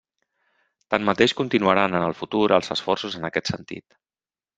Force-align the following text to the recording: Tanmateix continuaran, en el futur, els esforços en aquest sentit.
Tanmateix 0.93 1.35
continuaran, 1.41 1.97
en 1.99 2.05
el 2.05 2.15
futur, 2.21 2.41
els 2.57 2.71
esforços 2.77 3.19
en 3.21 3.29
aquest 3.31 3.53
sentit. 3.53 3.99